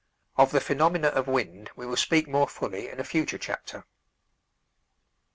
[0.35, 3.85] Of the phenomena of wind we will speak more fully in a future chapter.